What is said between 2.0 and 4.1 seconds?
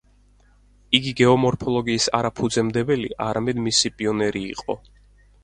არა ფუძემდებელი, არამედ მისი